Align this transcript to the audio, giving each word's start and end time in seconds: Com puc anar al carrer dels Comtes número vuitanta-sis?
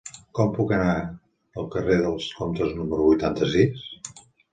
Com 0.37 0.47
puc 0.53 0.71
anar 0.77 0.93
al 1.63 1.67
carrer 1.75 1.97
dels 2.05 2.29
Comtes 2.39 2.73
número 2.79 3.05
vuitanta-sis? 3.11 3.85